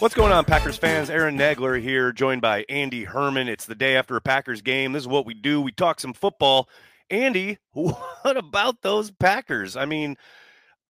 [0.00, 1.10] What's going on, Packers fans?
[1.10, 3.48] Aaron Nagler here, joined by Andy Herman.
[3.48, 4.92] It's the day after a Packers game.
[4.92, 5.60] This is what we do.
[5.60, 6.70] We talk some football.
[7.10, 9.76] Andy, what about those Packers?
[9.76, 10.16] I mean,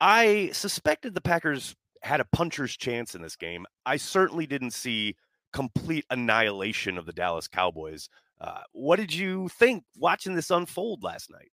[0.02, 3.66] I suspected the Packers had a puncher's chance in this game.
[3.86, 5.16] I certainly didn't see
[5.54, 8.10] complete annihilation of the Dallas Cowboys.
[8.42, 11.52] Uh, what did you think watching this unfold last night?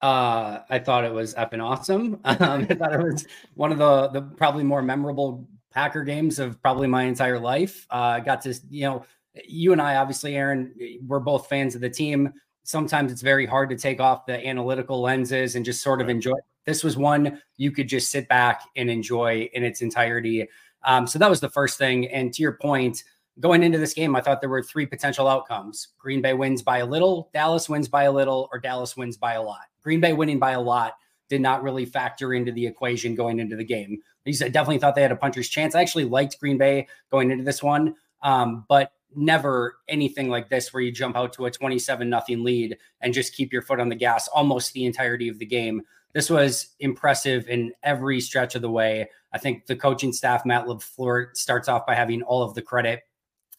[0.00, 2.18] Uh, I thought it was effing awesome.
[2.24, 3.24] Um, I thought it was
[3.54, 7.86] one of the the probably more memorable Packer games of probably my entire life.
[7.90, 9.04] Uh, I got to, you know,
[9.46, 10.74] you and I, obviously, Aaron,
[11.06, 12.32] we're both fans of the team.
[12.64, 16.34] Sometimes it's very hard to take off the analytical lenses and just sort of enjoy.
[16.64, 20.48] This was one you could just sit back and enjoy in its entirety.
[20.84, 22.08] Um, so that was the first thing.
[22.08, 23.02] And to your point,
[23.40, 26.78] going into this game, I thought there were three potential outcomes Green Bay wins by
[26.78, 29.62] a little, Dallas wins by a little, or Dallas wins by a lot.
[29.82, 30.94] Green Bay winning by a lot
[31.28, 33.98] did not really factor into the equation going into the game.
[34.26, 35.74] I definitely thought they had a puncher's chance.
[35.74, 40.72] I actually liked Green Bay going into this one, um, but never anything like this
[40.72, 43.88] where you jump out to a 27 nothing lead and just keep your foot on
[43.88, 45.82] the gas almost the entirety of the game.
[46.14, 49.08] This was impressive in every stretch of the way.
[49.32, 53.02] I think the coaching staff, Matt LaFleur, starts off by having all of the credit.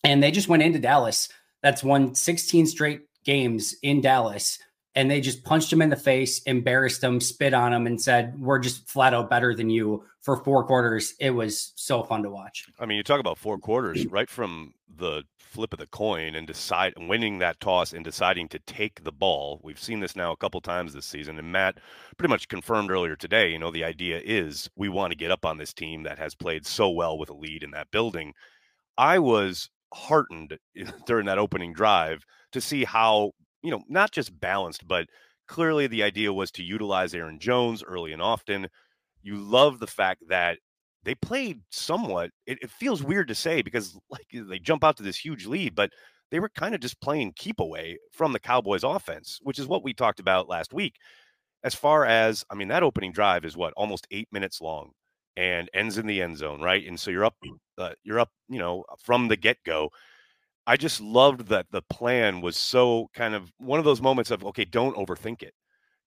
[0.04, 1.30] And they just went into Dallas.
[1.62, 4.60] That's won 16 straight games in Dallas
[4.96, 8.40] and they just punched him in the face, embarrassed him, spit on him, and said,
[8.40, 12.30] "We're just flat out better than you." For four quarters, it was so fun to
[12.30, 12.66] watch.
[12.80, 16.48] I mean, you talk about four quarters, right from the flip of the coin and
[16.48, 19.60] decide winning that toss and deciding to take the ball.
[19.64, 21.80] We've seen this now a couple times this season, and Matt
[22.18, 23.52] pretty much confirmed earlier today.
[23.52, 26.36] You know, the idea is we want to get up on this team that has
[26.36, 28.34] played so well with a lead in that building.
[28.98, 30.58] I was heartened
[31.06, 33.32] during that opening drive to see how
[33.64, 35.08] you know, not just balanced, but
[35.48, 38.68] clearly the idea was to utilize Aaron Jones early and often.
[39.22, 40.60] You love the fact that
[41.04, 42.32] they played somewhat.
[42.46, 45.76] It, it, feels weird to say because like they jump out to this huge lead,
[45.76, 45.92] but
[46.32, 49.84] they were kind of just playing keep away from the Cowboys offense, which is what
[49.84, 50.96] we talked about last week.
[51.64, 54.92] As far as I mean, that opening drive is what almost eight minutes long
[55.36, 56.86] and ends in the end zone, right?
[56.88, 57.36] And so you're up,
[57.78, 59.90] uh, you're up, you know, from the get go.
[60.66, 64.46] I just loved that the plan was so kind of one of those moments of
[64.46, 65.54] okay, don't overthink it.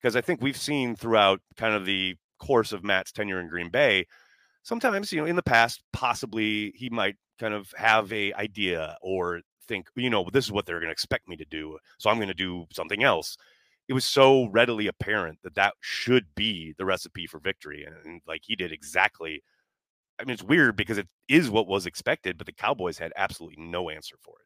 [0.00, 3.71] Because I think we've seen throughout kind of the course of Matt's tenure in Green
[3.71, 4.06] Bay,
[4.62, 9.41] sometimes, you know, in the past, possibly he might kind of have a idea or
[9.69, 11.78] think, you know, this is what they're going to expect me to do.
[11.99, 13.37] So I'm going to do something else.
[13.89, 17.84] It was so readily apparent that that should be the recipe for victory.
[17.84, 19.43] And, and like he did exactly.
[20.21, 23.62] I mean, it's weird because it is what was expected, but the Cowboys had absolutely
[23.62, 24.46] no answer for it.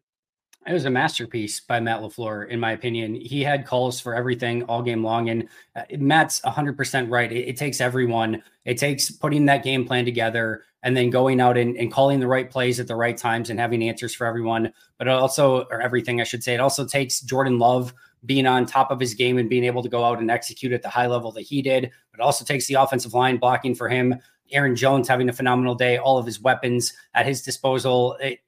[0.66, 3.14] It was a masterpiece by Matt LaFleur, in my opinion.
[3.14, 5.30] He had calls for everything all game long.
[5.30, 7.32] And uh, Matt's 100% right.
[7.32, 11.56] It, it, takes everyone, it takes putting that game plan together and then going out
[11.56, 14.70] and, and calling the right plays at the right times and having answers for everyone.
[14.98, 17.94] But also, or everything, I should say, it also takes Jordan Love
[18.26, 20.82] being on top of his game and being able to go out and execute at
[20.82, 21.90] the high level that he did.
[22.10, 24.16] But also takes the offensive line blocking for him.
[24.52, 28.16] Aaron Jones having a phenomenal day, all of his weapons at his disposal.
[28.20, 28.40] It,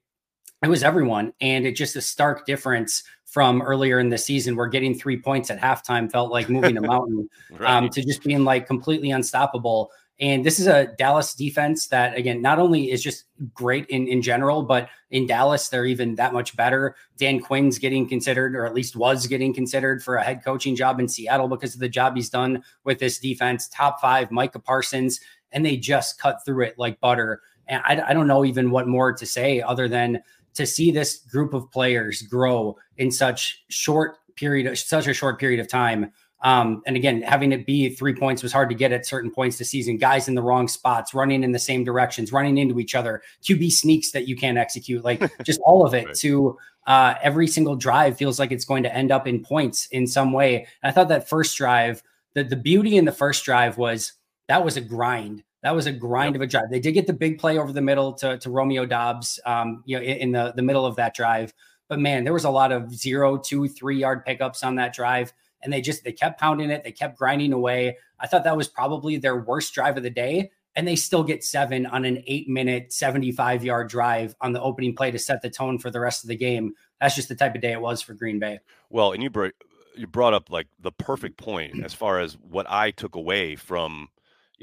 [0.63, 1.33] it was everyone.
[1.41, 5.49] And it just a stark difference from earlier in the season where getting three points
[5.49, 7.69] at halftime felt like moving a mountain right.
[7.69, 9.91] um, to just being like completely unstoppable.
[10.19, 14.21] And this is a Dallas defense that, again, not only is just great in, in
[14.21, 16.95] general, but in Dallas, they're even that much better.
[17.17, 20.99] Dan Quinn's getting considered, or at least was getting considered for a head coaching job
[20.99, 23.67] in Seattle because of the job he's done with this defense.
[23.67, 25.19] Top five, Micah Parsons,
[25.51, 27.41] and they just cut through it like butter.
[27.67, 30.21] And I, I don't know even what more to say other than
[30.55, 35.59] to see this group of players grow in such short period, such a short period
[35.59, 36.11] of time.
[36.43, 39.57] Um, and again, having it be three points was hard to get at certain points
[39.57, 39.97] the season.
[39.97, 43.71] Guys in the wrong spots, running in the same directions, running into each other, QB
[43.71, 46.05] sneaks that you can't execute, like just all of it.
[46.05, 46.15] right.
[46.15, 50.05] To uh, every single drive feels like it's going to end up in points in
[50.05, 50.67] some way.
[50.81, 52.03] And I thought that first drive,
[52.33, 54.11] the the beauty in the first drive was
[54.49, 55.43] that was a grind.
[55.63, 56.41] That was a grind yep.
[56.41, 56.69] of a drive.
[56.69, 59.97] They did get the big play over the middle to, to Romeo Doubs, um, you
[59.97, 61.53] know, in, in, the, the middle of that drive.
[61.87, 65.33] But man, there was a lot of zero, two, three yard pickups on that drive.
[65.61, 67.97] And they just they kept pounding it, they kept grinding away.
[68.19, 70.51] I thought that was probably their worst drive of the day.
[70.75, 74.93] And they still get seven on an eight minute, 75 yard drive on the opening
[74.95, 76.73] play to set the tone for the rest of the game.
[76.99, 78.59] That's just the type of day it was for Green Bay.
[78.89, 79.53] Well, and you brought
[79.95, 84.09] you brought up like the perfect point as far as what I took away from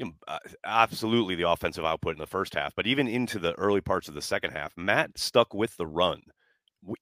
[0.01, 3.53] you know, uh, absolutely the offensive output in the first half, but even into the
[3.53, 6.21] early parts of the second half, Matt stuck with the run,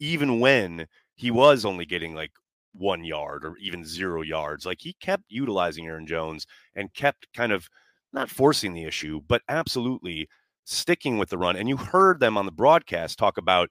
[0.01, 0.85] even when
[1.15, 2.31] he was only getting like
[2.73, 4.65] one yard or even zero yards.
[4.65, 7.69] Like he kept utilizing Aaron Jones and kept kind of
[8.11, 10.27] not forcing the issue, but absolutely
[10.65, 11.55] sticking with the run.
[11.55, 13.69] And you heard them on the broadcast talk about,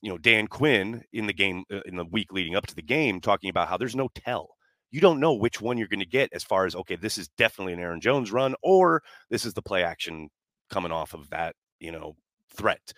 [0.00, 2.82] you know, Dan Quinn in the game uh, in the week leading up to the
[2.82, 4.48] game talking about how there's no tell.
[4.92, 7.28] You don't know which one you're going to get as far as okay, this is
[7.36, 10.28] definitely an Aaron Jones run or this is the play action
[10.70, 12.14] coming off of that, you know,
[12.54, 12.92] threat.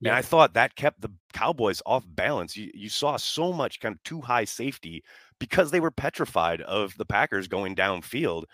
[0.00, 0.10] Yeah.
[0.10, 2.56] And I thought that kept the Cowboys off balance.
[2.56, 5.02] You, you saw so much kind of too high safety
[5.40, 8.44] because they were petrified of the Packers going downfield,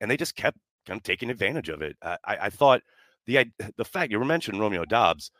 [0.00, 0.56] and they just kept
[0.86, 1.96] kind of taking advantage of it.
[2.02, 2.82] I, I thought
[3.26, 3.46] the
[3.76, 5.30] the fact you were mentioning Romeo Doubs,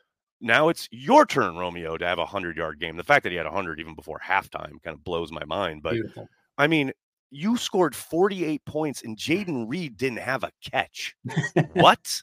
[0.40, 2.96] Now it's your turn, Romeo, to have a hundred yard game.
[2.96, 5.82] The fact that he had a hundred even before halftime kind of blows my mind.
[5.82, 6.28] But Beautiful.
[6.58, 6.92] I mean,
[7.34, 11.14] you scored 48 points and Jayden Reed didn't have a catch.
[11.72, 12.22] what?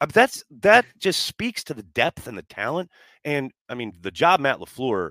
[0.00, 2.90] Uh, that's that just speaks to the depth and the talent.
[3.24, 5.10] And I mean, the job Matt LaFleur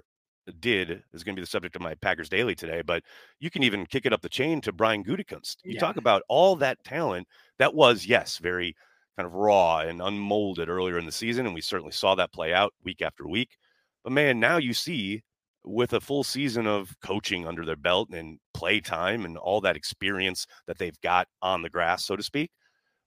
[0.59, 3.03] did is going to be the subject of my Packers Daily today, but
[3.39, 5.57] you can even kick it up the chain to Brian Gutekunst.
[5.63, 5.79] You yeah.
[5.79, 7.27] talk about all that talent
[7.59, 8.75] that was, yes, very
[9.17, 12.53] kind of raw and unmolded earlier in the season, and we certainly saw that play
[12.53, 13.57] out week after week.
[14.03, 15.21] But man, now you see
[15.63, 19.75] with a full season of coaching under their belt and play time and all that
[19.75, 22.49] experience that they've got on the grass, so to speak,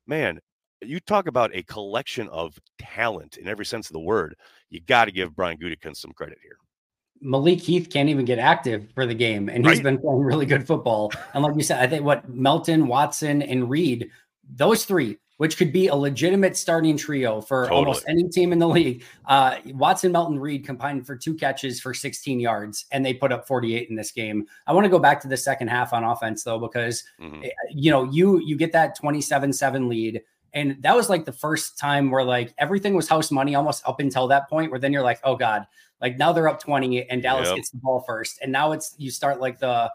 [0.07, 0.39] man,
[0.83, 4.35] you talk about a collection of talent in every sense of the word.
[4.71, 6.57] You got to give Brian Gutekunst some credit here.
[7.23, 9.85] Malik Heath can't even get active for the game, and he's right.
[9.85, 11.13] been playing really good football.
[11.35, 14.11] And like you said, I think what Melton, Watson, and Reed,
[14.55, 17.79] those three, which could be a legitimate starting trio for totally.
[17.79, 19.03] almost any team in the league.
[19.25, 23.47] Uh, Watson, Melton, Reed combined for two catches for 16 yards, and they put up
[23.47, 24.47] 48 in this game.
[24.67, 27.43] I want to go back to the second half on offense though, because mm-hmm.
[27.43, 30.21] Eh, you know you you get that 27-7 lead
[30.53, 33.99] and that was like the first time where like everything was house money almost up
[33.99, 35.67] until that point where then you're like, oh God,
[36.03, 37.57] like now they're up 20 and Dallas yep.
[37.57, 38.41] gets the ball first.
[38.43, 39.91] And now it's you start like the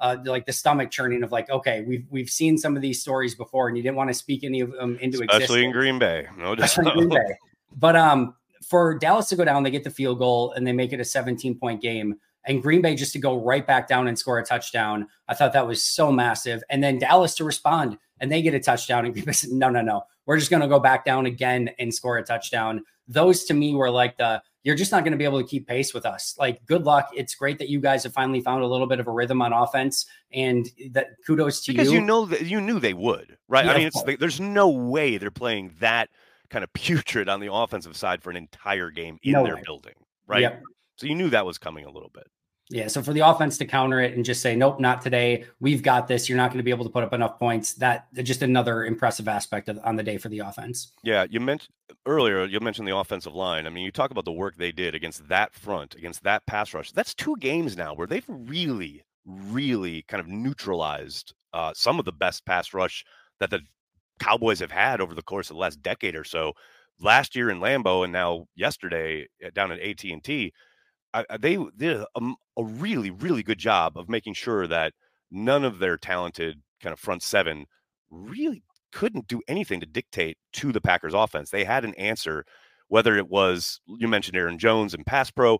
[0.00, 3.34] uh, like the stomach churning of like, okay, we've we've seen some of these stories
[3.34, 5.64] before, and you didn't want to speak any of them into Especially existence.
[5.64, 6.26] in Green Bay.
[6.36, 6.74] No doubt.
[6.74, 7.36] Green Bay.
[7.76, 8.34] But um
[8.66, 11.04] for Dallas to go down, they get the field goal and they make it a
[11.04, 12.14] 17 point game
[12.46, 15.06] and Green Bay just to go right back down and score a touchdown.
[15.28, 16.62] I thought that was so massive.
[16.70, 19.04] And then Dallas to respond and they get a touchdown.
[19.04, 20.02] And Green Bay said, no, no, no.
[20.26, 22.82] We're just going to go back down again and score a touchdown.
[23.08, 25.66] Those to me were like the, you're just not going to be able to keep
[25.66, 26.34] pace with us.
[26.38, 27.10] Like, good luck.
[27.14, 29.52] It's great that you guys have finally found a little bit of a rhythm on
[29.52, 31.92] offense, and that kudos to because you.
[31.92, 33.64] Because you know that you knew they would, right?
[33.64, 36.10] Yeah, I mean, it's, there's no way they're playing that
[36.50, 39.62] kind of putrid on the offensive side for an entire game in no their way.
[39.64, 39.94] building,
[40.26, 40.42] right?
[40.42, 40.62] Yep.
[40.96, 42.26] So you knew that was coming a little bit.
[42.70, 42.86] Yeah.
[42.86, 45.44] So for the offense to counter it and just say, nope, not today.
[45.58, 46.28] We've got this.
[46.28, 47.74] You're not going to be able to put up enough points.
[47.74, 50.92] That just another impressive aspect of, on the day for the offense.
[51.02, 51.26] Yeah.
[51.28, 51.74] You mentioned
[52.06, 53.66] earlier, you mentioned the offensive line.
[53.66, 56.72] I mean, you talk about the work they did against that front, against that pass
[56.72, 56.92] rush.
[56.92, 62.12] That's two games now where they've really, really kind of neutralized uh, some of the
[62.12, 63.04] best pass rush
[63.40, 63.60] that the
[64.20, 66.52] Cowboys have had over the course of the last decade or so.
[67.00, 70.52] Last year in Lambeau and now yesterday uh, down at AT&T
[71.12, 74.92] I, they did a, um, a, really, really good job of making sure that
[75.30, 77.66] none of their talented kind of front seven
[78.10, 78.62] really
[78.92, 81.50] couldn't do anything to dictate to the Packers offense.
[81.50, 82.44] They had an answer,
[82.88, 85.58] whether it was you mentioned Aaron Jones and pass pro,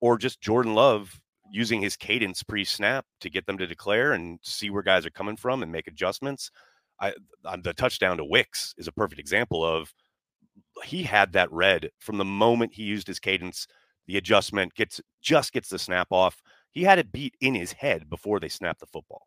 [0.00, 1.20] or just Jordan Love
[1.52, 5.36] using his cadence pre-snap to get them to declare and see where guys are coming
[5.36, 6.50] from and make adjustments.
[7.00, 7.14] I,
[7.44, 9.92] uh, the touchdown to Wicks is a perfect example of
[10.84, 13.66] he had that read from the moment he used his cadence
[14.06, 16.42] the adjustment, gets just gets the snap off.
[16.70, 19.26] He had it beat in his head before they snapped the football.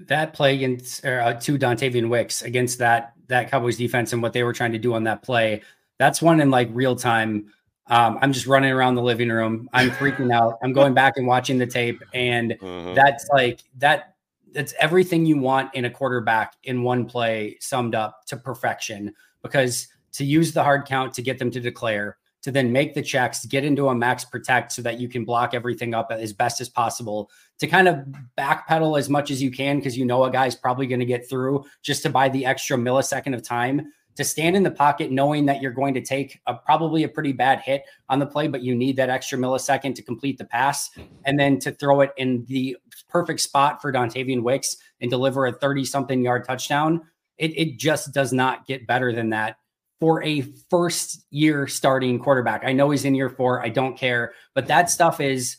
[0.00, 4.42] That play against uh, to Dontayvion Wicks against that that Cowboys defense and what they
[4.42, 5.62] were trying to do on that play.
[5.98, 7.52] That's one in like real time.
[7.86, 9.68] Um, I'm just running around the living room.
[9.72, 10.58] I'm freaking out.
[10.62, 12.94] I'm going back and watching the tape, and uh-huh.
[12.94, 14.14] that's like that.
[14.52, 19.14] That's everything you want in a quarterback in one play summed up to perfection.
[19.42, 23.02] Because to use the hard count to get them to declare, to then make the
[23.02, 26.60] checks, get into a max protect so that you can block everything up as best
[26.60, 28.04] as possible, to kind of
[28.38, 31.28] backpedal as much as you can because you know a guy's probably going to get
[31.28, 35.46] through just to buy the extra millisecond of time to stand in the pocket knowing
[35.46, 38.62] that you're going to take a, probably a pretty bad hit on the play, but
[38.62, 40.90] you need that extra millisecond to complete the pass
[41.24, 42.76] and then to throw it in the
[43.08, 47.00] perfect spot for Dontayvion Wicks and deliver a 30 something yard touchdown.
[47.38, 49.56] It, it just does not get better than that
[50.00, 52.62] for a first year starting quarterback.
[52.64, 53.62] I know he's in year four.
[53.64, 55.56] I don't care, but that stuff is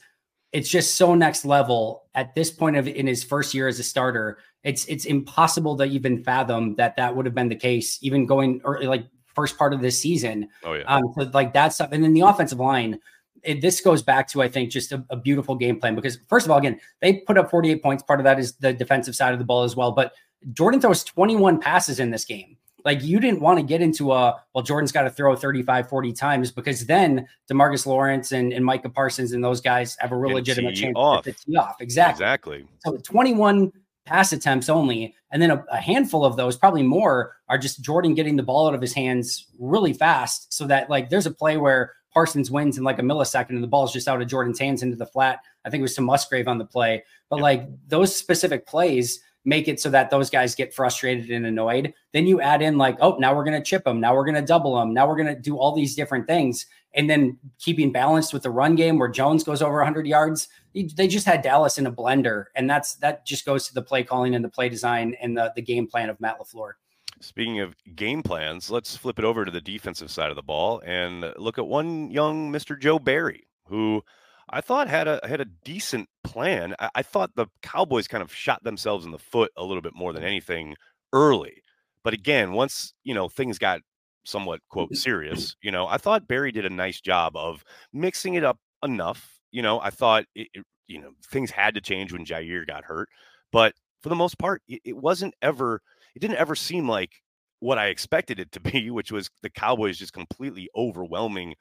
[0.51, 3.83] it's just so next level at this point of in his first year as a
[3.83, 4.39] starter.
[4.63, 8.61] It's it's impossible to even fathom that that would have been the case, even going
[8.63, 10.47] or like first part of this season.
[10.63, 12.99] Oh yeah, um, so like that stuff, and then the offensive line.
[13.43, 16.47] It, this goes back to I think just a, a beautiful game plan because first
[16.47, 18.01] of all, again, they put up 48 points.
[18.01, 19.91] Part of that is the defensive side of the ball as well.
[19.91, 20.13] But
[20.53, 24.39] Jordan throws 21 passes in this game Like you didn't want to get into a,
[24.53, 28.89] well, Jordan's got to throw 35, 40 times because then Demarcus Lawrence and, and Micah
[28.89, 31.23] Parsons and those guys have a real legitimate chance off.
[31.23, 31.81] to tee off.
[31.81, 32.13] Exactly.
[32.13, 32.65] Exactly.
[32.85, 33.71] So 21
[34.05, 35.15] pass attempts only.
[35.31, 38.67] And then a, a, handful of those, probably more, are just Jordan getting the ball
[38.67, 40.53] out of his hands really fast.
[40.53, 43.67] So that like there's a play where Parsons wins in like a millisecond and the
[43.67, 45.39] ball's just out of Jordan's hands into the flat.
[45.65, 47.03] I think it was to Musgrave on the play.
[47.29, 51.93] But like those specific plays make it so that those guys get frustrated and annoyed.
[52.11, 54.01] Then you add in like, oh, now we're going to chip them.
[54.01, 54.93] Now we're going to double them.
[54.93, 56.65] Now we're going to do all these different things.
[56.93, 60.47] And then keeping balanced with the run game where Jones goes over 100 yards.
[60.73, 62.45] They just had Dallas in a blender.
[62.55, 65.53] And that's that just goes to the play calling and the play design and the,
[65.55, 66.73] the game plan of Matt LaFleur.
[67.21, 70.81] Speaking of game plans, let's flip it over to the defensive side of the ball
[70.85, 72.79] and look at one young Mr.
[72.79, 74.03] Joe Barry, who
[74.49, 76.75] I thought had a had a decent plan.
[76.79, 79.95] I, I, thought the Cowboys kind of shot themselves in the foot a little bit
[79.95, 80.75] more than anything
[81.13, 81.63] early.
[82.03, 83.79] But again, once you know things got
[84.25, 84.95] somewhat quote mm-hmm.
[84.95, 87.63] serious, you know, I thought Barry did a nice job of
[87.93, 89.39] mixing it up enough.
[89.51, 92.83] You know, I thought it, it, you know things had to change when Jaire got
[92.83, 93.07] hurt,
[93.53, 95.81] but for the most part, it, it wasn't ever.
[96.15, 97.13] It didn't ever seem like
[97.59, 101.55] what I expected it to be, which was the Cowboys just completely overwhelming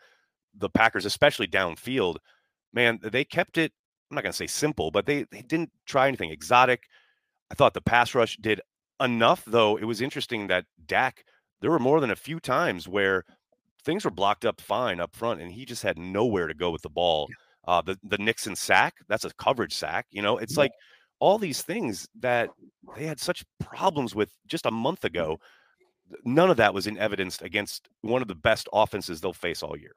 [0.52, 2.16] the Packers, especially downfield
[2.74, 3.72] man, they kept it.
[4.10, 6.84] I'm not going to say simple, but they they didn't try anything exotic.
[7.50, 8.60] I thought the pass rush did
[9.00, 9.76] enough, though.
[9.76, 11.24] It was interesting that Dak.
[11.60, 13.24] There were more than a few times where
[13.84, 16.82] things were blocked up fine up front, and he just had nowhere to go with
[16.82, 17.28] the ball.
[17.66, 20.06] Uh, the the Nixon sack, that's a coverage sack.
[20.10, 20.72] You know, it's like
[21.20, 22.50] all these things that
[22.96, 25.38] they had such problems with just a month ago.
[26.24, 29.76] None of that was in evidence against one of the best offenses they'll face all
[29.76, 29.92] year.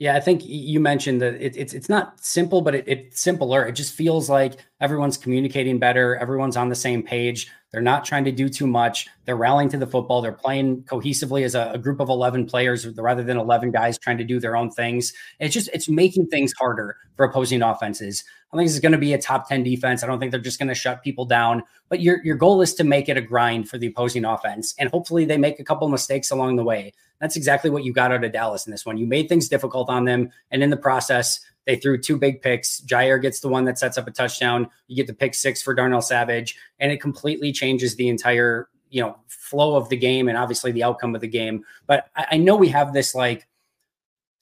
[0.00, 3.66] Yeah, I think you mentioned that it, it's it's not simple, but it, it's simpler.
[3.66, 6.14] It just feels like everyone's communicating better.
[6.16, 7.50] Everyone's on the same page.
[7.72, 9.08] They're not trying to do too much.
[9.24, 10.22] They're rallying to the football.
[10.22, 14.18] They're playing cohesively as a, a group of eleven players rather than eleven guys trying
[14.18, 15.12] to do their own things.
[15.40, 18.22] It's just it's making things harder for opposing offenses.
[18.52, 20.04] I think this is going to be a top ten defense.
[20.04, 21.64] I don't think they're just going to shut people down.
[21.88, 24.88] But your your goal is to make it a grind for the opposing offense, and
[24.90, 26.92] hopefully they make a couple mistakes along the way.
[27.20, 28.96] That's exactly what you got out of Dallas in this one.
[28.96, 32.80] You made things difficult on them, and in the process, they threw two big picks.
[32.80, 34.68] Jaire gets the one that sets up a touchdown.
[34.86, 39.02] You get the pick six for Darnell Savage, and it completely changes the entire you
[39.02, 41.64] know flow of the game and obviously the outcome of the game.
[41.86, 43.46] But I, I know we have this like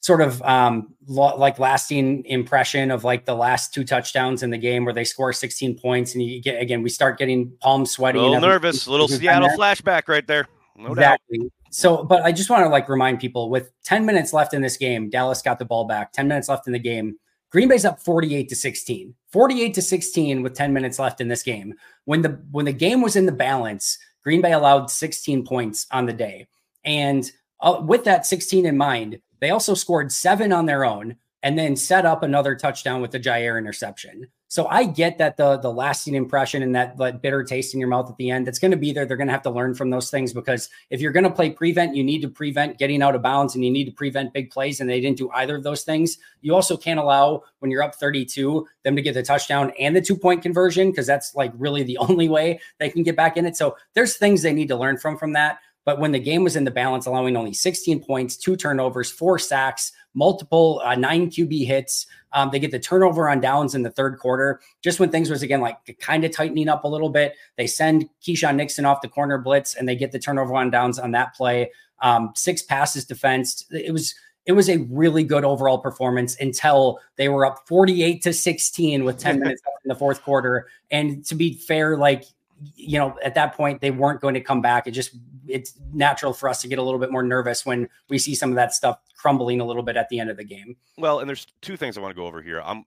[0.01, 4.57] sort of um lo- like lasting impression of like the last two touchdowns in the
[4.57, 8.19] game where they score 16 points and you get again we start getting palms sweaty.
[8.19, 10.47] A little nervous, a little Seattle flashback right there.
[10.75, 11.39] No exactly.
[11.39, 11.51] Doubt.
[11.69, 14.77] So, but I just want to like remind people with 10 minutes left in this
[14.77, 16.13] game, Dallas got the ball back.
[16.13, 17.17] 10 minutes left in the game.
[17.49, 19.13] Green Bay's up 48 to 16.
[19.31, 21.73] 48 to 16 with 10 minutes left in this game.
[22.05, 26.05] When the when the game was in the balance, Green Bay allowed 16 points on
[26.05, 26.47] the day.
[26.83, 27.29] And
[27.61, 31.75] uh, with that 16 in mind, they also scored 7 on their own and then
[31.75, 34.27] set up another touchdown with the Jaire interception.
[34.49, 37.89] So I get that the the lasting impression and that, that bitter taste in your
[37.89, 39.05] mouth at the end, that's going to be there.
[39.05, 41.49] They're going to have to learn from those things because if you're going to play
[41.49, 44.49] prevent, you need to prevent getting out of bounds and you need to prevent big
[44.49, 44.79] plays.
[44.79, 46.17] And they didn't do either of those things.
[46.41, 50.01] You also can't allow when you're up 32 them to get the touchdown and the
[50.01, 53.45] two point conversion because that's like really the only way they can get back in
[53.45, 53.57] it.
[53.57, 55.59] So there's things they need to learn from from that.
[55.87, 59.39] But when the game was in the balance, allowing only 16 points, two turnovers, four
[59.39, 63.89] sacks, multiple uh, nine QB hits, um, they get the turnover on downs in the
[63.89, 64.59] third quarter.
[64.83, 68.09] Just when things was again like kind of tightening up a little bit, they send
[68.21, 71.33] Keisean Nixon off the corner blitz and they get the turnover on downs on that
[71.33, 71.71] play.
[72.01, 73.71] Um, six passes defensed.
[73.71, 74.13] It was
[74.45, 79.19] it was a really good overall performance until they were up 48 to 16 with
[79.19, 80.67] 10 minutes left in the fourth quarter.
[80.91, 82.25] And to be fair, like
[82.75, 84.87] you know, at that point they weren't going to come back.
[84.87, 85.15] It just
[85.47, 88.49] it's natural for us to get a little bit more nervous when we see some
[88.49, 90.75] of that stuff crumbling a little bit at the end of the game.
[90.97, 92.61] Well, and there's two things I want to go over here.
[92.63, 92.85] I'm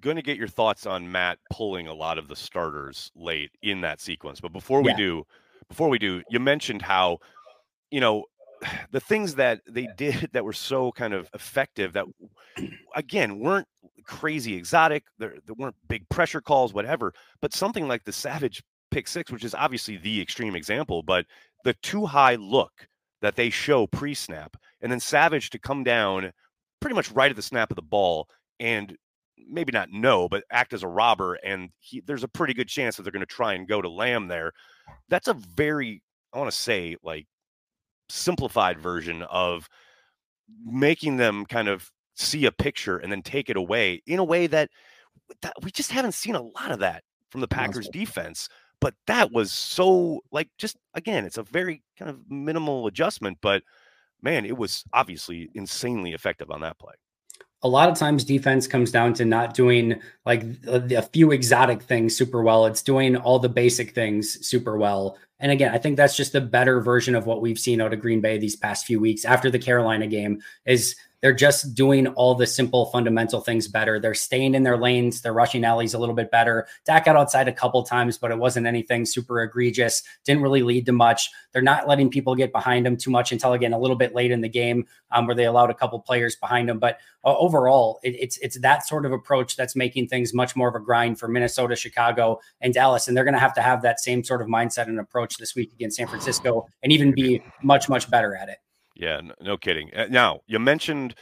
[0.00, 3.80] going to get your thoughts on Matt pulling a lot of the starters late in
[3.82, 4.40] that sequence.
[4.40, 4.96] But before we yeah.
[4.96, 5.26] do,
[5.68, 7.18] before we do, you mentioned how,
[7.90, 8.24] you know,
[8.90, 12.06] the things that they did that were so kind of effective that
[12.94, 13.68] again weren't
[14.04, 19.08] crazy exotic there, there weren't big pressure calls whatever but something like the savage pick
[19.08, 21.26] six which is obviously the extreme example but
[21.64, 22.88] the too high look
[23.20, 26.32] that they show pre snap, and then Savage to come down
[26.80, 28.28] pretty much right at the snap of the ball
[28.60, 28.96] and
[29.50, 31.34] maybe not know, but act as a robber.
[31.34, 33.88] And he, there's a pretty good chance that they're going to try and go to
[33.88, 34.52] Lamb there.
[35.08, 36.02] That's a very,
[36.32, 37.26] I want to say, like
[38.08, 39.68] simplified version of
[40.64, 44.46] making them kind of see a picture and then take it away in a way
[44.46, 44.70] that,
[45.42, 48.48] that we just haven't seen a lot of that from the Packers defense.
[48.80, 53.62] But that was so like just again, it's a very kind of minimal adjustment, but
[54.22, 56.94] man, it was obviously insanely effective on that play
[57.62, 62.16] a lot of times defense comes down to not doing like a, few exotic things
[62.16, 62.66] super well.
[62.66, 65.18] It's doing all the basic things super well.
[65.40, 68.00] And again, I think that's just the better version of what we've seen out of
[68.00, 72.34] Green Bay these past few weeks after the Carolina game is they're just doing all
[72.34, 73.98] the simple fundamental things better.
[73.98, 75.20] They're staying in their lanes.
[75.20, 76.66] They're rushing alleys a little bit better.
[76.86, 80.02] Dak got outside a couple times, but it wasn't anything super egregious.
[80.24, 81.30] Didn't really lead to much.
[81.52, 84.30] They're not letting people get behind them too much until again a little bit late
[84.30, 86.78] in the game, um, where they allowed a couple players behind them.
[86.78, 90.68] But uh, overall, it, it's it's that sort of approach that's making things much more
[90.68, 93.08] of a grind for Minnesota, Chicago, and Dallas.
[93.08, 95.54] And they're going to have to have that same sort of mindset and approach this
[95.54, 98.58] week against San Francisco, and even be much much better at it.
[98.98, 99.94] Yeah, no kidding.
[99.94, 101.14] Uh, now you mentioned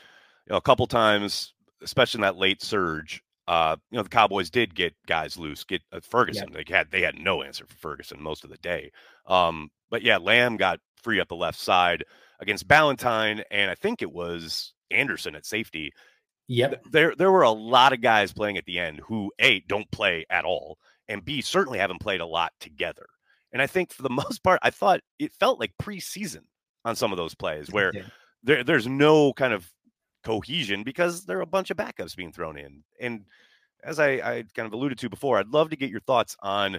[0.47, 1.53] you know, a couple times,
[1.83, 3.23] especially in that late surge.
[3.47, 5.63] Uh, you know, the Cowboys did get guys loose.
[5.63, 6.53] Get uh, Ferguson.
[6.53, 8.91] They had they had no answer for Ferguson most of the day.
[9.27, 12.03] Um, but yeah, Lamb got free up the left side
[12.41, 15.93] against Ballentine, and I think it was Anderson at safety.
[16.49, 16.85] Yep.
[16.91, 20.25] There there were a lot of guys playing at the end who A don't play
[20.31, 20.79] at all,
[21.09, 23.07] and B certainly haven't played a lot together.
[23.53, 26.45] And I think for the most part, I thought it felt like preseason
[26.87, 27.93] on some of those plays where
[28.45, 29.69] there, there's no kind of
[30.23, 32.85] cohesion because there are a bunch of backups being thrown in.
[33.01, 33.25] And
[33.83, 36.79] as I, I kind of alluded to before, I'd love to get your thoughts on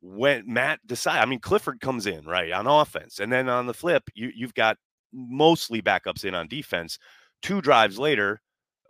[0.00, 1.20] when Matt decide.
[1.20, 4.54] I mean, Clifford comes in right on offense, and then on the flip, you you've
[4.54, 4.78] got
[5.12, 6.98] mostly backups in on defense.
[7.42, 8.40] Two drives later,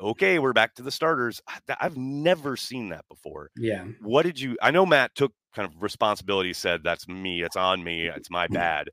[0.01, 1.41] okay, we're back to the starters.
[1.81, 3.51] I've never seen that before.
[3.57, 3.85] Yeah.
[4.03, 4.57] What did you?
[4.63, 8.47] I know Matt took kind of responsibility, said that's me, it's on me, it's my
[8.47, 8.55] mm.
[8.55, 8.91] bad.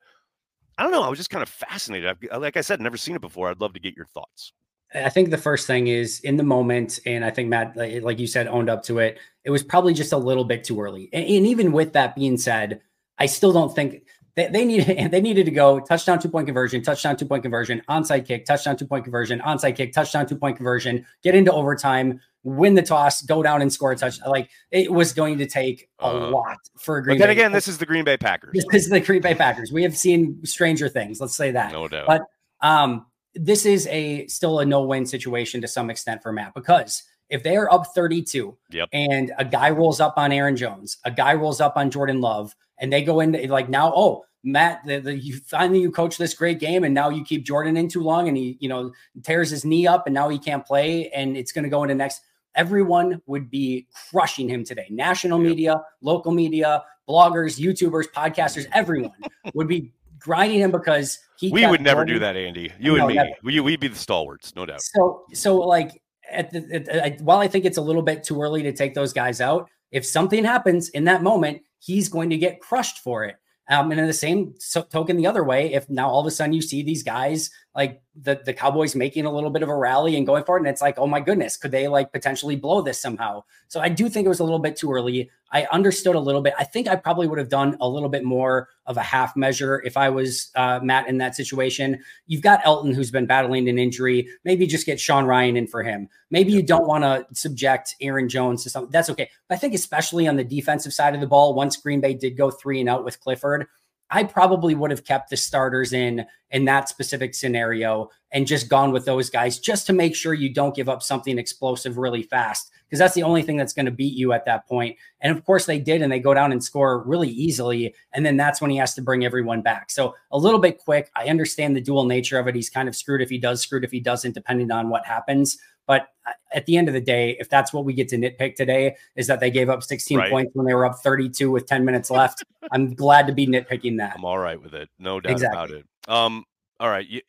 [0.78, 1.04] I don't know.
[1.04, 2.10] I was just kind of fascinated.
[2.10, 3.50] I've, like I said, never seen it before.
[3.50, 4.54] I'd love to get your thoughts.
[4.94, 8.28] I think the first thing is in the moment, and I think Matt, like you
[8.28, 9.18] said, owned up to it.
[9.44, 11.10] It was probably just a little bit too early.
[11.12, 12.82] And, and even with that being said,
[13.18, 14.04] I still don't think
[14.38, 17.82] they, they needed they needed to go touchdown two point conversion, touchdown two point conversion,
[17.90, 22.22] onside kick, touchdown two point conversion, onside kick, touchdown two point conversion, get into overtime,
[22.44, 24.20] win the toss, go down and score a touch.
[24.26, 27.18] Like it was going to take a uh, lot for Green.
[27.18, 27.42] But then Bay.
[27.42, 28.64] again, this is the Green Bay Packers.
[28.72, 29.72] This is the Green Bay Packers.
[29.74, 31.20] We have seen stranger things.
[31.20, 31.74] Let's say that.
[31.74, 32.08] No doubt.
[32.08, 32.22] But
[32.62, 37.44] um, this is a still a no-win situation to some extent for Matt because if
[37.44, 38.90] they are up 32 yep.
[38.94, 42.56] and a guy rolls up on Aaron Jones, a guy rolls up on Jordan Love,
[42.80, 46.34] and they go into like now, oh, Matt, the, the, you finally you coach this
[46.34, 49.50] great game, and now you keep Jordan in too long, and he, you know, tears
[49.50, 52.22] his knee up, and now he can't play, and it's going to go into next.
[52.56, 54.88] Everyone would be crushing him today.
[54.90, 55.50] National yep.
[55.50, 59.12] media, local media, bloggers, YouTubers, podcasters, everyone
[59.54, 61.52] would be grinding him because he.
[61.52, 62.72] We would never do that, Andy.
[62.80, 63.14] You no, and me.
[63.16, 63.30] Never.
[63.44, 64.82] We, we'd be the stalwarts, no doubt.
[64.82, 68.42] So, so like at the at, at, while I think it's a little bit too
[68.42, 72.38] early to take those guys out, if something happens in that moment, he's going to
[72.38, 73.36] get crushed for it.
[73.70, 74.54] Um, and in the same
[74.92, 78.02] token, the other way, if now all of a sudden you see these guys like
[78.20, 80.68] the the Cowboys making a little bit of a rally and going for it, and
[80.68, 83.44] it's like, oh my goodness, could they like potentially blow this somehow?
[83.68, 85.30] So I do think it was a little bit too early.
[85.52, 86.56] I understood a little bit.
[86.58, 89.82] I think I probably would have done a little bit more of a half measure
[89.86, 92.04] if I was uh, Matt in that situation.
[92.26, 94.28] You've got Elgton who's been battling an injury.
[94.44, 96.10] Maybe just get Sean Rhyan in for him.
[96.32, 98.92] Maybe you don't want to subject Aaron Jones to something.
[98.92, 99.30] That's okay.
[99.48, 102.36] But I think especially on the defensive side of the ball, once Green Bay did
[102.36, 103.68] go three and out with Clifford,
[104.10, 108.92] I probably would have kept the starters in in that specific scenario and just gone
[108.92, 112.72] with those guys just to make sure you don't give up something explosive really fast
[112.86, 114.96] because that's the only thing that's going to beat you at that point.
[115.20, 118.38] And of course they did and they go down and score really easily and then
[118.38, 119.92] that's when he has to bring everyone back.
[119.92, 121.12] So a little bit quick.
[121.16, 122.56] I understand the dual nature of it.
[122.56, 125.58] He's kind of screwed if he does, screwed if he doesn't depending on what happens.
[125.88, 126.10] But
[126.54, 129.26] at the end of the day, if that's what we get to nitpick today, is
[129.28, 130.30] that they gave up 16 right.
[130.30, 132.44] points when they were up 32 with 10 minutes left.
[132.72, 134.14] I'm glad to be nitpicking that.
[134.16, 134.90] I'm all right with it.
[135.00, 135.58] No doubt exactly.
[135.58, 135.86] about it.
[136.08, 136.44] Um,
[136.80, 137.08] all right.
[137.08, 137.22] You,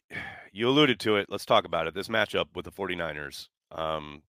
[0.53, 1.27] you alluded to it.
[1.31, 1.94] Let's talk about it.
[1.94, 3.49] This matchup with the 49ers.
[3.71, 4.23] Um,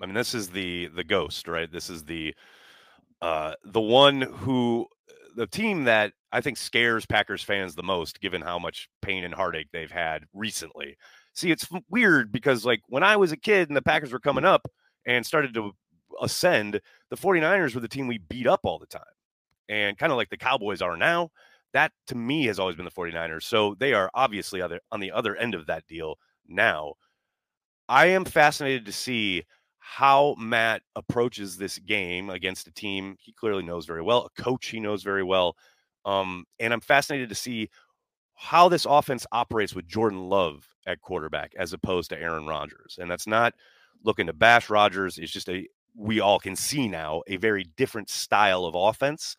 [0.00, 1.70] I mean, this is the the ghost, right?
[1.70, 2.34] This is the
[3.20, 4.88] uh the one who
[5.36, 9.32] the team that I think scares Packers fans the most, given how much pain and
[9.32, 10.96] heartache they've had recently.
[11.34, 14.44] See, it's weird because like when I was a kid and the Packers were coming
[14.44, 14.68] up
[15.06, 15.72] and started to
[16.20, 19.02] ascend, the 49ers were the team we beat up all the time.
[19.68, 21.30] And kind of like the Cowboys are now,
[21.72, 23.44] that to me has always been the 49ers.
[23.44, 26.16] So they are obviously other on the other end of that deal
[26.46, 26.94] now.
[27.88, 29.44] I am fascinated to see
[29.78, 34.68] how Matt approaches this game against a team he clearly knows very well, a coach
[34.68, 35.56] he knows very well.
[36.04, 37.68] Um, and I'm fascinated to see
[38.42, 42.98] how this offense operates with Jordan Love at quarterback as opposed to Aaron Rodgers.
[43.00, 43.54] And that's not
[44.04, 45.16] looking to bash Rodgers.
[45.16, 49.36] It's just a we all can see now a very different style of offense.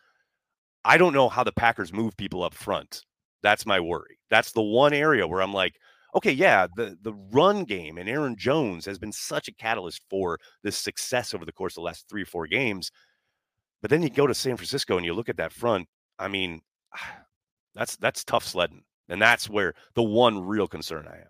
[0.86, 3.04] I don't know how the Packers move people up front.
[3.42, 4.20] That's my worry.
[4.30, 5.74] That's the one area where I'm like,
[6.16, 10.40] okay, yeah, the the run game and Aaron Jones has been such a catalyst for
[10.64, 12.90] this success over the course of the last three or four games.
[13.82, 15.88] But then you go to San Francisco and you look at that front.
[16.18, 16.62] I mean,
[17.76, 21.28] that's that's tough sledding, and that's where the one real concern I have.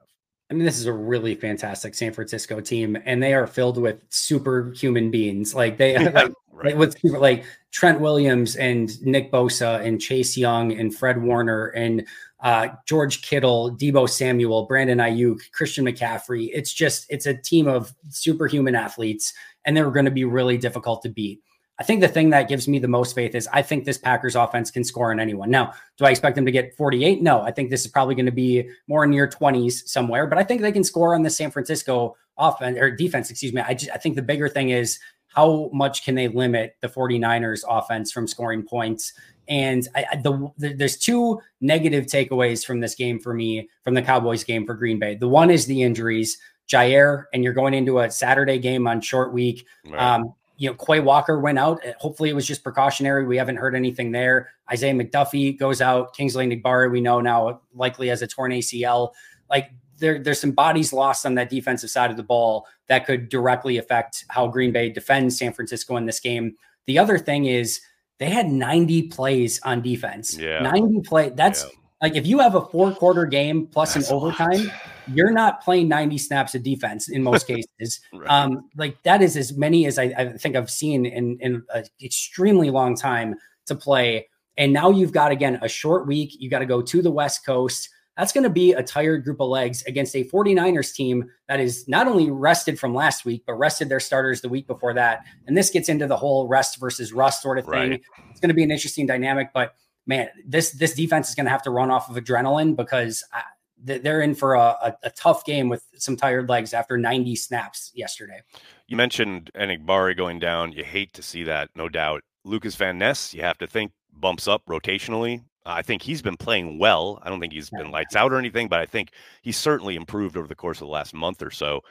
[0.52, 4.02] I mean, this is a really fantastic San Francisco team, and they are filled with
[4.10, 5.56] superhuman beings.
[5.56, 6.78] Like they, yeah, like, right.
[6.78, 12.06] with like Trent Williams and Nick Bosa and Chase Young and Fred Warner and
[12.42, 16.50] uh, George Kittle, Deebo Samuel, Brandon Aiyuk, Christian McCaffrey.
[16.54, 19.34] It's just it's a team of superhuman athletes,
[19.66, 21.42] and they're going to be really difficult to beat.
[21.80, 24.36] I think the thing that gives me the most faith is I think this Packers
[24.36, 25.50] offense can score on anyone.
[25.50, 27.22] Now, do I expect them to get 48?
[27.22, 30.44] No, I think this is probably going to be more near 20s somewhere, but I
[30.44, 33.62] think they can score on the San Francisco offense or defense, excuse me.
[33.62, 37.64] I just, I think the bigger thing is how much can they limit the 49ers
[37.68, 39.14] offense from scoring points?
[39.48, 44.02] And I, the, the, there's two negative takeaways from this game for me, from the
[44.04, 45.16] Cowboys game for Green Bay.
[45.16, 46.38] The one is the injuries.
[46.72, 49.66] Jaire, and you're going into a Saturday game on short week.
[49.86, 50.00] Right.
[50.00, 51.86] Um, you know, Quay Walker went out.
[51.86, 53.26] Uh, hopefully, it was just precautionary.
[53.26, 54.52] We haven't heard anything there.
[54.72, 56.16] Isaiah McDuffie goes out.
[56.16, 59.12] Kingsley Enagbare, we know now, likely has a torn ACL.
[59.50, 63.30] Like there, there's some bodies lost on that defensive side of the ball that could
[63.30, 66.56] directly affect how Green Bay defends San Francisco in this game.
[66.86, 67.82] The other thing is
[68.20, 70.38] they had 90 plays on defense.
[70.38, 70.62] Yeah.
[70.62, 71.30] 90 play.
[71.30, 71.70] That's yeah.
[72.04, 74.70] Like if you have a four quarter game plus That's an overtime,
[75.08, 78.02] you're not playing 90 snaps of defense in most cases.
[78.14, 78.30] right.
[78.30, 81.86] Um, like that is as many as I, I think I've seen in, in an
[82.04, 83.36] extremely long time
[83.68, 84.28] to play.
[84.58, 86.36] And now you've got again a short week.
[86.38, 87.90] You got to go to the West Coast.
[88.18, 91.88] That's going to be a tired group of legs against a 49ers team that is
[91.88, 95.22] not only rested from last week, but rested their starters the week before that.
[95.48, 97.92] And this gets into the whole rest versus rust sort of thing.
[97.92, 98.02] Right.
[98.30, 99.74] It's going to be an interesting dynamic, but
[100.06, 103.44] man, this this defense is going to have to run off of adrenaline because I,
[103.84, 107.92] they're in for a, a, a, tough game with some tired legs after 90 snaps
[107.94, 108.42] yesterday.
[108.88, 110.72] You mentioned Enagbare going down.
[110.72, 112.22] You hate to see that, no doubt.
[112.46, 115.44] Lucas Van Ness, you have to think bumps up rotationally.
[115.66, 117.20] I think he's been playing well.
[117.24, 119.12] I don't think he's been lights out or anything, but I think
[119.42, 121.82] he's certainly improved over the course of the last month or so.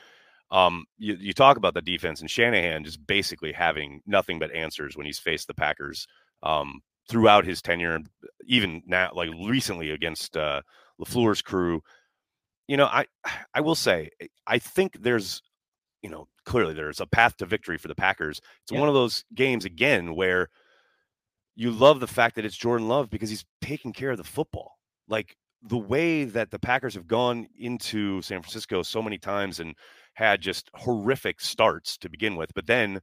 [0.51, 4.97] Um, you, you talk about the defense and Shanahan just basically having nothing but answers
[4.97, 6.07] when he's faced the Packers
[6.43, 8.01] um, throughout his tenure,
[8.47, 10.63] even now, like recently against uh,
[11.01, 11.83] LaFleur's crew.
[12.69, 13.07] You know, I
[13.55, 15.43] I will say eh, I think there's
[16.03, 18.41] you know clearly there's a path to victory for the Packers.
[18.63, 18.81] It's yeah.
[18.81, 20.49] one of those games again where
[21.55, 24.79] you love the fact that it's Jordan Love because he's taking care of the football.
[25.09, 29.75] Like the way that the Packers have gone into San Francisco so many times and
[30.15, 33.01] had just horrific starts to begin with, but then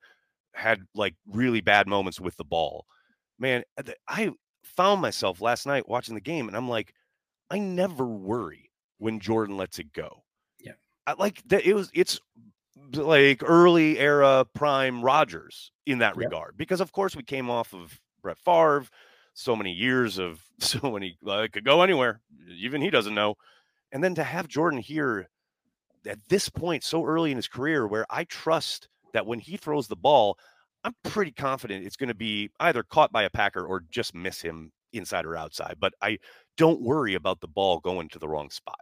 [0.53, 2.85] had like really bad moments with the ball.
[3.39, 3.63] Man,
[4.07, 4.31] I
[4.63, 6.93] found myself last night watching the game and I'm like,
[7.49, 10.23] I never worry when Jordan lets it go.
[10.59, 10.73] Yeah.
[11.07, 12.19] I, like that it was it's
[12.93, 16.25] like early era prime Rodgers in that yep.
[16.25, 18.85] regard because of course we came off of Brett Favre,
[19.33, 22.21] so many years of so many uh, it could go anywhere.
[22.51, 23.35] Even he doesn't know.
[23.91, 25.29] And then to have Jordan here
[26.05, 29.87] at this point so early in his career where I trust that when he throws
[29.87, 30.37] the ball,
[30.83, 34.41] I'm pretty confident it's going to be either caught by a Packer or just miss
[34.41, 35.75] him inside or outside.
[35.79, 36.19] But I
[36.57, 38.79] don't worry about the ball going to the wrong spot.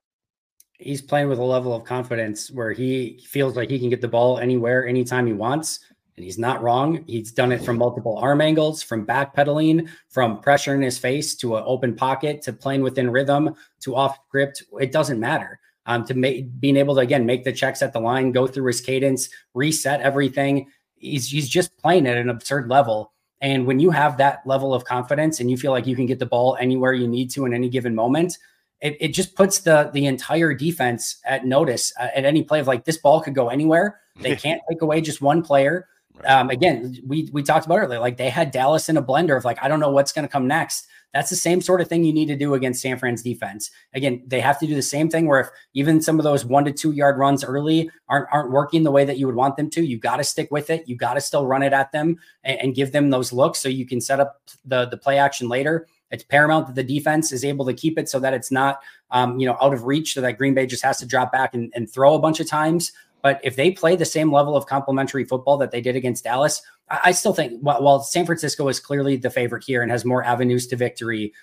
[0.79, 4.07] He's playing with a level of confidence where he feels like he can get the
[4.07, 5.79] ball anywhere, anytime he wants.
[6.15, 7.03] And he's not wrong.
[7.07, 11.57] He's done it from multiple arm angles, from backpedaling, from pressure in his face to
[11.57, 14.63] an open pocket, to playing within rhythm, to off script.
[14.79, 15.60] It doesn't matter.
[15.86, 18.67] Um, to make being able to again make the checks at the line, go through
[18.67, 20.67] his cadence, reset everything.
[20.97, 23.13] He's he's just playing at an absurd level.
[23.41, 26.19] And when you have that level of confidence and you feel like you can get
[26.19, 28.38] the ball anywhere you need to in any given moment,
[28.81, 32.67] it, it just puts the the entire defense at notice uh, at any play of
[32.67, 33.99] like this ball could go anywhere.
[34.21, 35.88] They can't take away just one player.
[36.25, 39.45] Um, again, we we talked about earlier, like they had Dallas in a blender of
[39.45, 40.88] like I don't know what's going to come next.
[41.13, 43.71] That's the same sort of thing you need to do against San Fran's defense.
[43.93, 46.65] Again, they have to do the same thing where if even some of those one
[46.65, 49.69] to two yard runs early aren't aren't working the way that you would want them
[49.71, 50.88] to, you got to stick with it.
[50.88, 53.69] You got to still run it at them and, and give them those looks so
[53.69, 55.88] you can set up the the play action later.
[56.10, 58.80] It's paramount that the defense is able to keep it so that it's not,
[59.12, 61.53] um, you know, out of reach, so that Green Bay just has to drop back
[61.53, 62.93] and, and throw a bunch of times.
[63.21, 66.62] But if they play the same level of complementary football that they did against Dallas,
[66.89, 70.06] I, I still think while, while San Francisco is clearly the favorite here and has
[70.06, 71.34] more avenues to victory,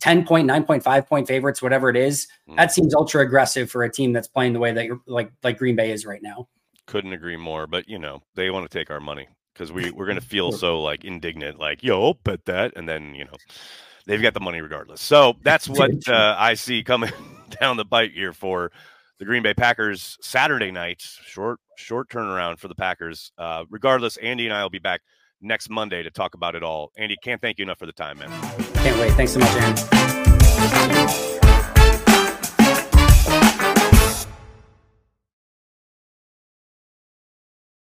[0.00, 2.56] 10 point, 9.5 point favorites, whatever it is, mm.
[2.56, 5.58] that seems ultra aggressive for a team that's playing the way that you're like like
[5.58, 6.48] Green Bay is right now.
[6.86, 7.66] Couldn't agree more.
[7.66, 9.28] But you know, they want to take our money.
[9.54, 13.24] because we we're gonna feel so like indignant, like yo, bet that, and then you
[13.24, 13.34] know
[14.06, 15.00] they've got the money regardless.
[15.00, 17.10] So that's what uh, I see coming
[17.60, 18.72] down the bite here for
[19.22, 21.00] the Green Bay Packers Saturday night.
[21.00, 23.30] Short short turnaround for the Packers.
[23.38, 25.00] Uh, regardless, Andy and I will be back
[25.40, 26.90] next Monday to talk about it all.
[26.98, 28.30] Andy, can't thank you enough for the time, man.
[28.74, 29.12] Can't wait.
[29.12, 31.38] Thanks so much, Aaron.